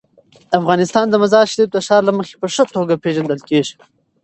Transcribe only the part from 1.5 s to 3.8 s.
د ښار له مخې په ښه توګه پېژندل کېږي.